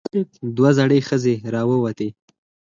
دوه 0.57 0.71
زړې 0.77 0.99
ښځې 1.07 1.33
راووتې. 1.53 2.09